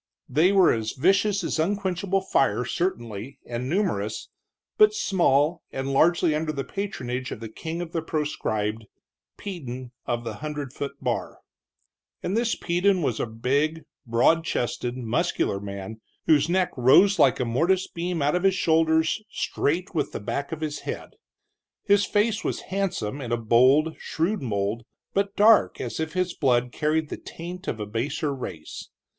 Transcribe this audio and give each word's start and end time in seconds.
They 0.27 0.51
were 0.51 0.73
as 0.73 0.93
vicious 0.93 1.43
as 1.43 1.59
unquenchable 1.59 2.21
fire, 2.21 2.65
certainly, 2.65 3.37
and 3.45 3.69
numerous, 3.69 4.29
but 4.75 4.95
small, 4.95 5.61
and 5.71 5.93
largely 5.93 6.33
under 6.33 6.51
the 6.51 6.63
patronage 6.63 7.29
of 7.29 7.39
the 7.39 7.47
king 7.49 7.83
of 7.83 7.91
the 7.91 8.01
proscribed, 8.01 8.87
Peden 9.37 9.91
of 10.07 10.23
the 10.23 10.37
hundred 10.37 10.73
foot 10.73 10.93
bar. 11.03 11.41
And 12.23 12.35
this 12.35 12.55
Peden 12.55 13.03
was 13.03 13.19
a 13.19 13.27
big, 13.27 13.83
broad 14.07 14.43
chested, 14.43 14.97
muscular 14.97 15.59
man, 15.59 16.01
whose 16.25 16.49
neck 16.49 16.71
rose 16.75 17.19
like 17.19 17.39
a 17.39 17.45
mortised 17.45 17.93
beam 17.93 18.23
out 18.23 18.35
of 18.35 18.41
his 18.41 18.55
shoulders, 18.55 19.21
straight 19.29 19.93
with 19.93 20.13
the 20.13 20.19
back 20.19 20.51
of 20.51 20.61
his 20.61 20.79
head. 20.79 21.11
His 21.83 22.05
face 22.05 22.43
was 22.43 22.61
handsome 22.73 23.21
in 23.21 23.31
a 23.31 23.37
bold, 23.37 23.95
shrewd 23.99 24.41
mold, 24.41 24.83
but 25.13 25.35
dark 25.35 25.79
as 25.79 25.99
if 25.99 26.13
his 26.13 26.33
blood 26.33 26.71
carried 26.71 27.09
the 27.09 27.17
taint 27.17 27.67
of 27.67 27.79
a 27.79 27.85
baser 27.85 28.33
race. 28.33 28.89